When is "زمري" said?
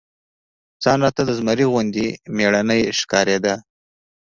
1.39-1.65